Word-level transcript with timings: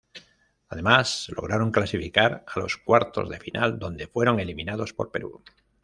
Además 0.69 1.27
lograron 1.29 1.71
clasificar 1.71 2.43
a 2.47 2.57
los 2.59 2.77
cuartos 2.77 3.29
de 3.29 3.37
final 3.37 3.77
donde 3.77 4.07
fueron 4.07 4.39
eliminados 4.39 4.93
por 4.93 5.11
Perú. 5.11 5.43